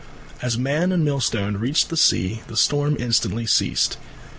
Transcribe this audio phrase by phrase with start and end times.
[0.41, 3.97] As man and millstone reached the sea the storm instantly ceased.